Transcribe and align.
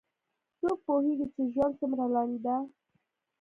څوک 0.59 0.77
پوهیږي 0.85 1.27
چې 1.33 1.41
ژوند 1.53 1.73
څومره 1.79 2.05
لنډ 2.15 2.35
ده 2.45 2.55